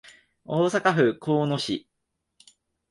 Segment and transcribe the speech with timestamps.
[0.45, 1.85] 大阪府交野市